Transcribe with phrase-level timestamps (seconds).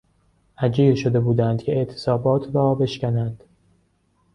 [0.57, 3.43] اجیر شده بودند که اعتصابات را بشکنند.